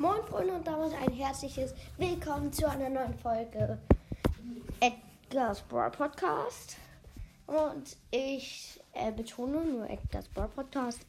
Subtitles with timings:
[0.00, 3.78] Moin Freunde und damit ein herzliches Willkommen zu einer neuen Folge
[4.78, 6.76] Edgar's Brawl Podcast.
[7.48, 11.00] Und ich äh, betone nur Edgar's Brawl Podcast,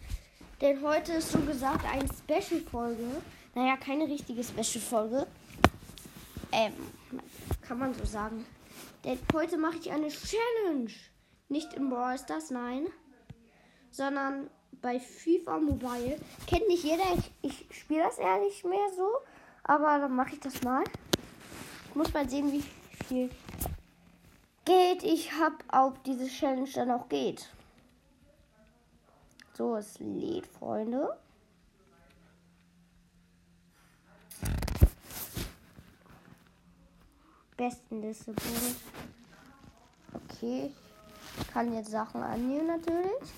[0.60, 3.22] denn heute ist so gesagt eine Special-Folge.
[3.54, 5.28] Naja, keine richtige Special-Folge.
[6.52, 6.74] Ähm,
[7.62, 8.44] kann man so sagen.
[9.06, 10.90] Denn heute mache ich eine Challenge.
[11.48, 12.88] Nicht im Brawl Stars, nein.
[13.92, 14.50] Sondern
[14.82, 16.20] bei FIFA Mobile.
[16.48, 17.04] Kennt nicht jeder.
[17.16, 19.08] Ich, ich spiele das eher nicht mehr so.
[19.64, 20.84] Aber dann mache ich das mal.
[21.94, 22.64] Muss mal sehen, wie
[23.06, 23.30] viel
[24.66, 27.50] Geld ich habe, ob diese Challenge dann auch geht.
[29.54, 31.18] So, es lädt, Freunde.
[37.58, 38.34] Bestenliste.
[40.14, 40.72] Okay,
[41.42, 43.34] ich kann jetzt Sachen annehmen natürlich.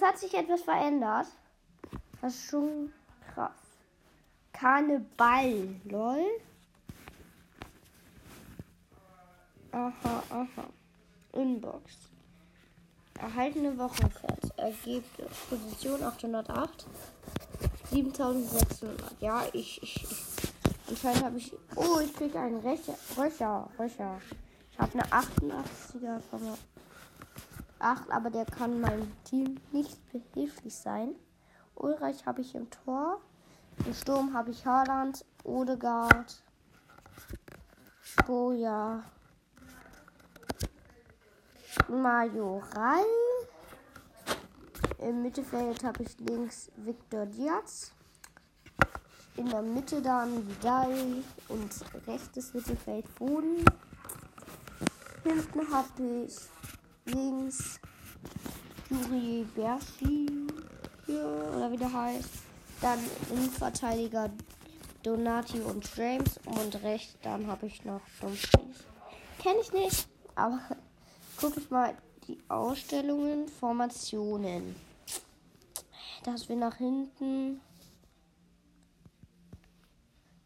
[0.00, 1.26] Es hat sich etwas verändert.
[2.22, 2.90] Das ist schon
[3.34, 3.50] krass.
[4.50, 6.24] Karneval, lol.
[9.72, 10.64] Aha, aha.
[11.32, 11.92] Inbox.
[13.18, 14.56] Erhaltene Wochenquest.
[14.56, 15.36] Ergebnis.
[15.50, 16.86] Position 808.
[17.90, 19.20] 7600.
[19.20, 20.16] Ja, ich, ich, ich.
[20.88, 21.52] Anscheinend habe ich.
[21.76, 22.96] Oh, ich kriege einen Röcher.
[23.18, 23.68] Röcher.
[24.72, 26.56] Ich habe eine 88er von
[27.80, 31.14] 8, aber der kann meinem Team nicht behilflich sein.
[31.74, 33.20] Ulreich habe ich im Tor.
[33.86, 36.42] Im Sturm habe ich Haaland, Odegaard,
[38.26, 39.02] Boja,
[41.88, 43.04] Majoral.
[44.98, 47.92] Im Mittelfeld habe ich links Victor Diaz.
[49.36, 51.70] In der Mitte dann Vidal und
[52.06, 53.64] rechtes Mittelfeld Boden.
[55.24, 56.36] Hinten habe ich
[57.06, 57.80] links
[58.88, 60.26] Juri Bershi
[61.08, 62.28] oder wie der heißt.
[62.80, 62.98] Dann
[63.30, 64.30] Innenverteidiger
[65.02, 68.84] Donati und James und rechts dann habe ich noch Dumfries.
[69.38, 70.60] Kenne ich nicht, aber
[71.40, 71.94] gucke ich mal
[72.26, 74.76] die Ausstellungen, Formationen.
[76.24, 77.60] Dass wir nach hinten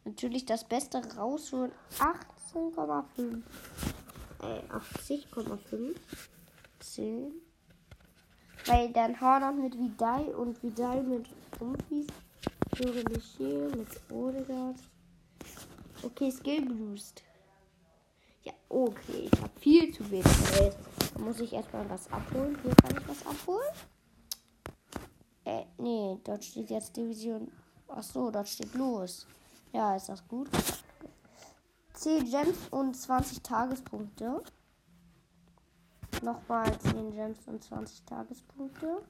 [0.05, 1.73] natürlich das Beste rausholen.
[1.99, 3.43] 18,5.
[4.43, 5.97] Äh, 80,5.
[6.93, 7.33] 10.
[8.67, 11.27] Weil dann Hornert mit Vidal und Vidal mit
[11.59, 12.07] Dumfries.
[12.79, 13.05] Jure
[13.77, 14.77] mit Odegaard.
[16.03, 17.23] Okay, Skill Boost.
[18.43, 19.29] Ja, okay.
[19.33, 20.77] Ich habe viel zu wenig Geld.
[21.19, 22.59] Muss ich erstmal was abholen.
[22.63, 23.69] Hier kann ich was abholen.
[25.45, 27.51] Äh, nee, dort steht jetzt Division.
[27.89, 29.27] Ach so, dort steht los.
[29.73, 30.49] Ja, ist das gut.
[31.95, 34.43] 10 Gems und 20 Tagespunkte.
[36.25, 39.03] Nochmal 10 Gems und 20 Tagespunkte.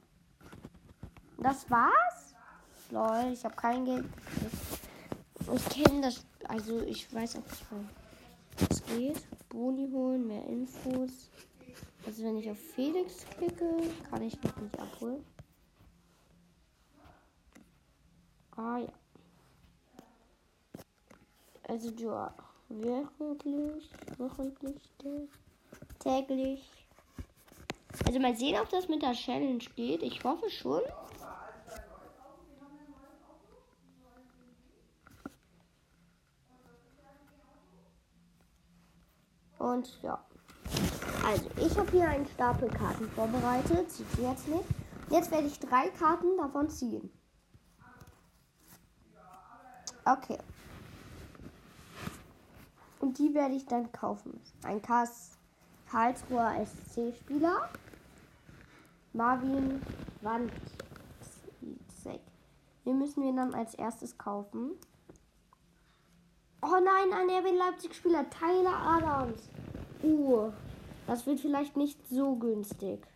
[1.37, 2.35] Das war's?
[2.91, 4.05] Lol, ich habe kein Geld.
[5.53, 6.25] Ich kenne das.
[6.49, 9.25] Also, ich weiß auch nicht, es geht.
[9.47, 11.31] Boni holen, mehr Infos.
[12.05, 13.77] Also, wenn ich auf Felix klicke,
[14.09, 15.25] kann ich noch nicht abholen.
[18.57, 18.93] Ah, ja.
[21.69, 22.35] Also, ja.
[22.67, 24.91] Wöchentlich, wochentlich,
[25.99, 26.84] täglich.
[28.03, 30.03] Also mal sehen, ob das mit der Challenge geht.
[30.03, 30.81] Ich hoffe schon.
[39.57, 40.23] Und ja.
[41.25, 43.89] Also, ich habe hier einen Stapel Karten vorbereitet.
[43.89, 44.65] Sieht sie jetzt nicht.
[45.09, 47.09] Jetzt werde ich drei Karten davon ziehen.
[50.03, 50.37] Okay.
[52.99, 54.39] Und die werde ich dann kaufen.
[54.63, 57.69] Ein Karlsruher SC-Spieler.
[59.15, 59.81] Marvin
[60.21, 60.51] Wandzek.
[62.85, 64.71] Den müssen wir dann als erstes kaufen.
[66.61, 68.25] Oh nein, ein RB Leipzig-Spieler.
[68.29, 69.49] Tyler Adams.
[70.03, 70.51] Uh,
[71.07, 73.07] das wird vielleicht nicht so günstig.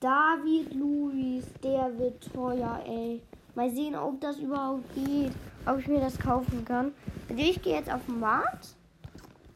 [0.00, 3.22] David Luis, der wird teuer, ey.
[3.54, 5.32] Mal sehen, ob das überhaupt geht.
[5.64, 6.92] Ob ich mir das kaufen kann.
[7.28, 8.74] Ich gehe jetzt auf den Markt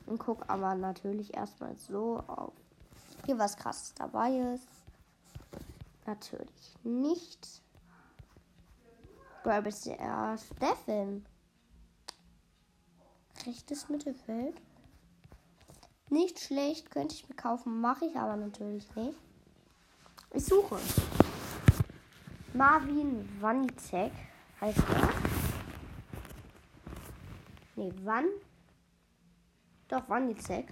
[0.06, 2.52] und gucke aber natürlich erstmal so auf.
[3.24, 4.68] Hier was krasses dabei ist.
[6.06, 7.62] Natürlich nicht.
[9.62, 10.46] Bist du erst?
[10.56, 11.24] Steffen.
[13.44, 14.60] Rechtes Mittelfeld.
[16.08, 19.18] Nicht schlecht, könnte ich mir kaufen, mache ich aber natürlich nicht.
[20.32, 20.78] Ich suche.
[22.54, 24.12] Marvin Wanizek
[24.60, 25.08] heißt er.
[27.76, 28.26] Nee, wann?
[29.88, 30.68] Doch, Wanizek.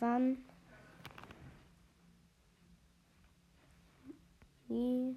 [0.00, 0.38] Wann?
[4.68, 5.16] Nie.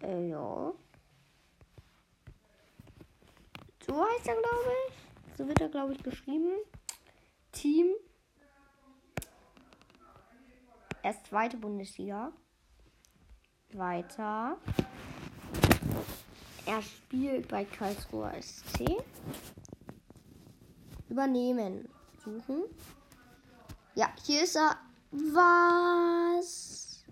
[0.00, 0.72] Äh, ja.
[3.84, 5.36] So heißt er, glaube ich.
[5.36, 6.52] So wird er, glaube ich, geschrieben.
[7.52, 7.88] Team.
[11.02, 12.32] Erst zweite Bundesliga.
[13.72, 14.58] Weiter.
[16.68, 18.84] Er spielt bei Karlsruher SC.
[21.08, 21.88] Übernehmen.
[22.22, 22.64] Suchen.
[23.94, 24.76] Ja, hier ist er.
[25.10, 27.04] Was?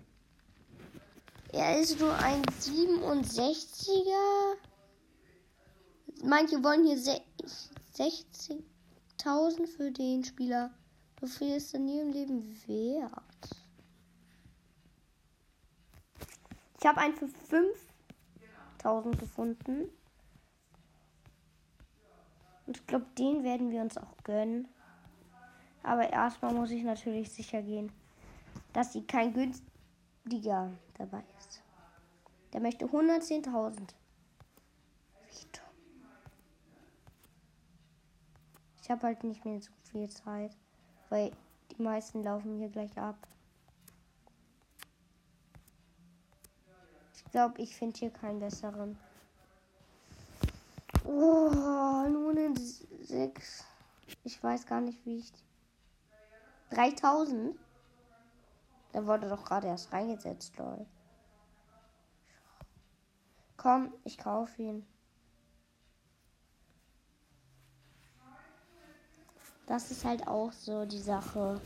[1.51, 4.57] Er ist nur ein 67er.
[6.23, 7.19] Manche wollen hier
[7.95, 10.69] 60.000 für den Spieler.
[11.19, 13.11] Wofür ist er nie im Leben wert?
[16.79, 17.27] Ich habe einen für
[18.87, 19.89] 5000 gefunden.
[22.65, 24.67] Und ich glaube, den werden wir uns auch gönnen.
[25.83, 27.91] Aber erstmal muss ich natürlich sicher gehen,
[28.73, 31.63] dass sie kein günstiger dabei ist.
[32.53, 33.93] Der möchte 110.000.
[38.81, 40.55] Ich habe halt nicht mehr so viel Zeit,
[41.09, 41.31] weil
[41.71, 43.17] die meisten laufen hier gleich ab.
[47.31, 48.97] Glaube, ich finde hier keinen besseren.
[51.05, 52.53] Oh, nur eine
[53.01, 53.65] 6.
[54.23, 55.31] Ich weiß gar nicht, wie ich.
[56.71, 57.57] 3000?
[58.93, 60.85] Der wurde doch gerade erst reingesetzt, lol.
[63.55, 64.85] Komm, ich kaufe ihn.
[69.65, 71.59] Das ist halt auch so die Sache.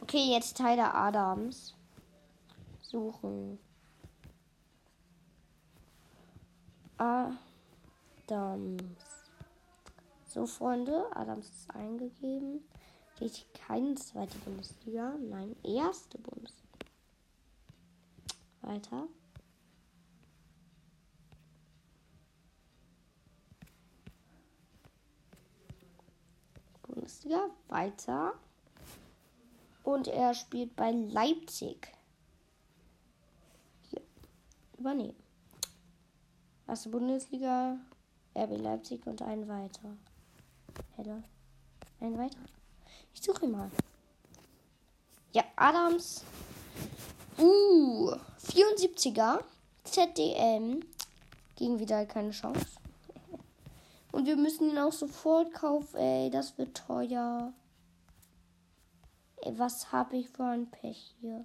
[0.00, 1.74] Okay, jetzt Tyler Adams.
[2.82, 3.58] Suchen.
[6.98, 8.82] Adams.
[10.26, 12.62] So, Freunde, Adams ist eingegeben.
[13.18, 15.14] Geht keine zweite Bundesliga.
[15.18, 16.66] Nein, erste Bundesliga.
[18.60, 19.08] Weiter.
[26.82, 27.50] Bundesliga.
[27.68, 28.34] Weiter.
[29.82, 31.88] Und er spielt bei Leipzig.
[33.88, 34.02] Hier.
[34.78, 35.25] Übernehmen.
[36.68, 37.78] Erste Bundesliga.
[38.34, 39.96] RB Leipzig und ein weiter.
[40.96, 41.22] Hello.
[42.00, 42.40] Ein weiter.
[43.14, 43.70] Ich suche ihn mal.
[45.32, 46.24] Ja, Adams.
[47.38, 49.44] Uh, 74er.
[49.84, 50.84] ZDM.
[51.54, 52.66] Gegen wieder keine Chance.
[54.10, 55.96] Und wir müssen ihn auch sofort kaufen.
[55.96, 57.52] Ey, das wird teuer.
[59.36, 61.44] Ey, was habe ich für ein Pech hier?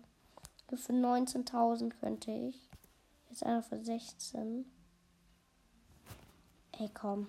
[0.67, 2.69] Für 19.000 könnte ich.
[3.29, 4.65] Jetzt einer für 16.
[6.89, 7.27] Komm.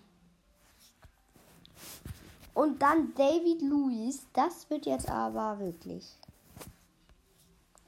[2.55, 4.27] Und dann David Lewis.
[4.33, 6.19] Das wird jetzt aber wirklich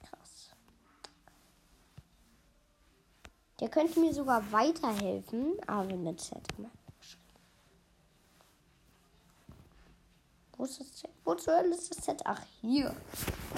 [0.02, 0.50] krass.
[3.60, 6.38] Der könnte mir sogar weiterhelfen, aber mit Z.
[10.56, 11.10] Wo ist das Z?
[11.24, 12.22] Wo zur Hölle ist das Z?
[12.24, 12.94] Ach, hier.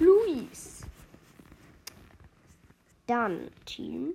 [0.00, 0.80] Luis.
[3.06, 4.14] Dann Team.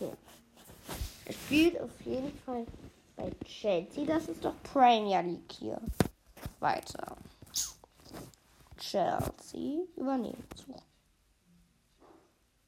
[0.00, 0.12] Okay.
[1.26, 2.66] Er spielt auf jeden Fall
[3.16, 4.04] bei Chelsea.
[4.04, 5.80] Das ist doch Premier League hier.
[6.60, 7.16] Weiter.
[8.78, 9.84] Chelsea.
[9.96, 10.44] Übernehmen.
[10.56, 10.82] Suchen.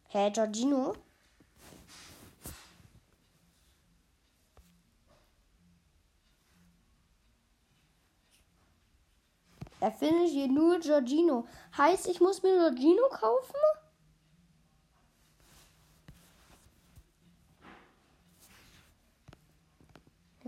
[0.09, 0.95] Hä, hey, Giorgino?
[9.81, 11.47] Er findet hier nur Giorgino.
[11.77, 13.55] Heißt, ich muss mir Giorgino kaufen?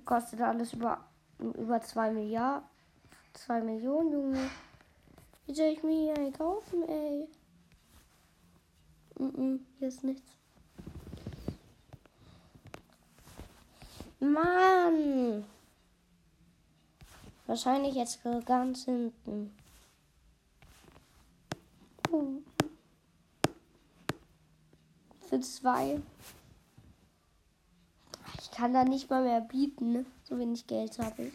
[0.07, 1.05] Kostet alles über
[1.39, 2.67] über 2 Milliarden.
[3.35, 4.51] 2 Millionen, Junge.
[5.47, 7.29] Wie soll ich mir hier kaufen, ey?
[9.19, 10.33] Mm -mm, hier ist nichts.
[14.19, 15.45] Mann!
[17.47, 19.55] Wahrscheinlich jetzt ganz hinten.
[25.29, 26.01] Für zwei.
[28.57, 30.07] Ich kann da nicht mal mehr bieten, ne?
[30.25, 31.35] so wenig Geld habe ich.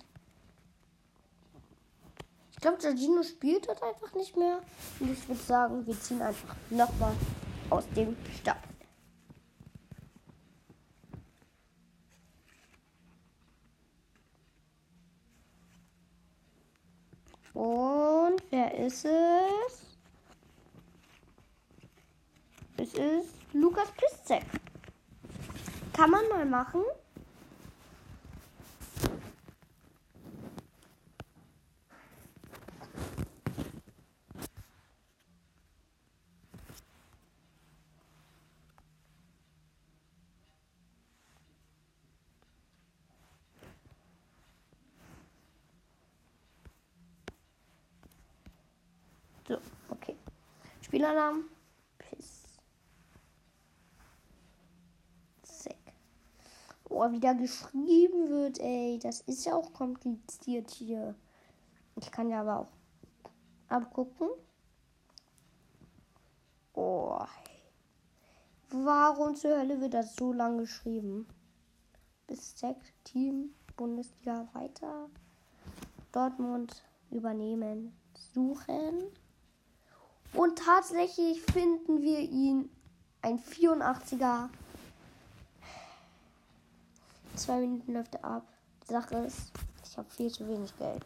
[2.50, 4.60] Ich glaube, Giorgino spielt dort einfach nicht mehr.
[5.00, 7.14] Und ich würde sagen, wir ziehen einfach nochmal
[7.70, 8.58] aus dem Stall.
[17.54, 19.96] Und wer ist es?
[22.78, 24.44] Es ist Lukas Piszek.
[25.94, 26.82] Kann man mal machen.
[49.52, 49.58] So,
[49.90, 50.16] okay.
[51.02, 51.46] Spielalarm.
[51.98, 52.44] Piss.
[55.42, 55.94] Sick.
[56.90, 59.00] Oh, wie da geschrieben wird, ey.
[59.00, 61.16] Das ist ja auch kompliziert hier.
[61.96, 62.72] Ich kann ja aber auch
[63.68, 64.30] abgucken.
[66.74, 67.18] Oh.
[68.70, 71.28] Warum zur Hölle wird das so lang geschrieben?
[72.28, 75.10] Bis Sek Team Bundesliga weiter.
[76.12, 77.92] Dortmund übernehmen.
[78.36, 79.12] Suchen.
[80.34, 82.70] Und tatsächlich finden wir ihn
[83.22, 84.50] ein 84er.
[87.36, 88.48] Zwei Minuten läuft er ab.
[88.84, 89.52] Die Sache ist,
[89.84, 91.06] ich habe viel zu wenig Geld.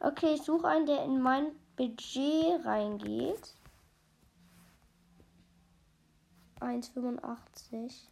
[0.00, 3.54] Okay, ich suche einen, der in mein Budget reingeht.
[6.60, 8.08] 1,85.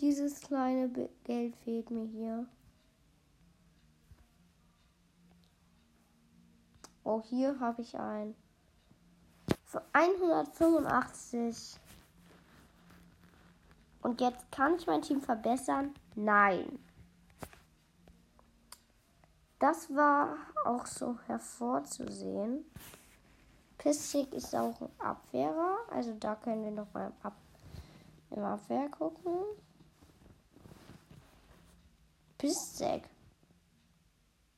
[0.00, 0.88] Dieses kleine
[1.24, 2.46] Geld fehlt mir hier.
[7.04, 8.34] Oh, hier habe ich einen.
[9.64, 11.80] Für 185.
[14.02, 15.94] Und jetzt kann ich mein Team verbessern?
[16.14, 16.78] Nein.
[19.58, 22.64] Das war auch so hervorzusehen.
[23.78, 25.78] Pistig ist auch ein Abwehrer.
[25.90, 27.36] Also da können wir noch mal im, Ab
[28.30, 29.38] im Abwehr gucken.
[32.38, 33.04] Pistig.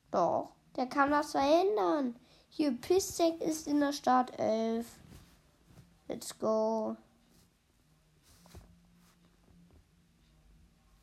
[0.09, 2.15] Doch, der kann das verhindern.
[2.49, 4.87] Hier, Pistek ist in der Startelf.
[6.07, 6.95] Let's go.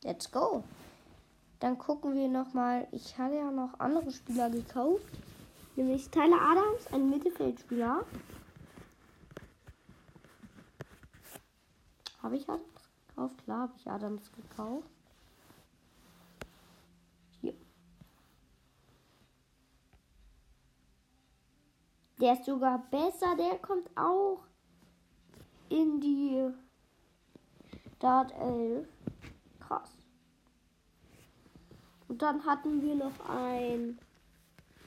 [0.02, 0.64] Let's go.
[1.60, 2.88] Dann gucken wir nochmal.
[2.90, 5.06] Ich hatte ja noch andere Spieler gekauft.
[5.76, 8.04] Nämlich Tyler Adams, ein Mittelfeldspieler.
[12.22, 12.64] Habe ich Adams
[13.08, 13.44] gekauft?
[13.44, 14.88] Klar, habe ich Adams gekauft.
[22.22, 23.34] Der ist sogar besser.
[23.36, 24.44] Der kommt auch
[25.68, 26.52] in die
[27.96, 28.86] Start 11.
[29.58, 29.90] Krass.
[32.06, 33.98] Und dann hatten wir noch ein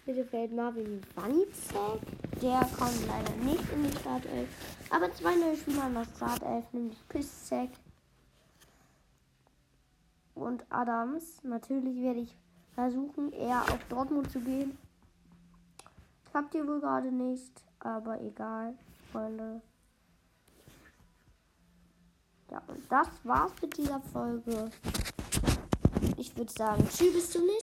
[0.06, 2.00] Mittelfeld Marvin Wanizek.
[2.42, 4.48] Der kommt leider nicht in die Start 11.
[4.92, 7.72] Aber zwei neue Spieler in der Start 11, nämlich Piszek
[10.36, 11.44] und Adams.
[11.44, 12.38] Natürlich werde ich
[12.75, 14.77] versuchen, eher auf Dortmund zu gehen.
[16.36, 18.77] Habt ihr wohl gerade nicht, aber egal,
[19.10, 19.62] Freunde.
[22.51, 24.70] Ja, und das war's mit dieser Folge.
[26.18, 27.54] Ich würde sagen, tschüss bis zum nächsten.